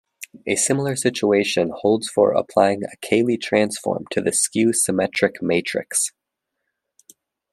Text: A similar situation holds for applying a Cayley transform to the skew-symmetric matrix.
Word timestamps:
A 0.47 0.55
similar 0.55 0.95
situation 0.95 1.69
holds 1.71 2.09
for 2.09 2.31
applying 2.31 2.83
a 2.85 2.97
Cayley 3.01 3.37
transform 3.37 4.05
to 4.09 4.19
the 4.19 4.31
skew-symmetric 4.31 5.43
matrix. 5.43 6.11